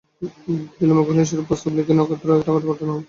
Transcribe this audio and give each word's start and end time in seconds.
বিল্বন 0.77 0.99
কহিলেন, 0.99 1.17
তবে 1.17 1.29
সেইরূপ 1.29 1.45
প্রস্তাব 1.49 1.71
লিখিয়া 1.77 1.97
নক্ষত্ররায়ের 1.97 2.43
নিকট 2.47 2.63
পাঠানো 2.69 2.91
হউক। 2.91 2.99